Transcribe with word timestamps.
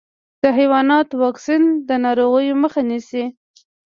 د 0.41 0.43
حیواناتو 0.57 1.13
واکسین 1.23 1.63
د 1.87 1.89
ناروغیو 2.05 2.59
مخه 2.63 2.81
نيسي. 2.89 3.23